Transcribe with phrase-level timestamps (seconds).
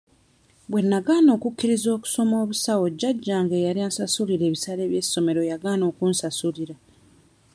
[0.69, 6.75] Bwe nagaana okukkiriza okusoma obusawo jjajjange eyali ansasulira ebisale by'essomero yagaana okunsasulira.